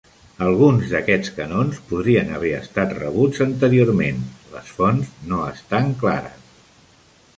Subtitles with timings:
[0.43, 6.53] Alguns d'aquests canons podrien haver estat rebuts anteriorment, les fonts no estan clares.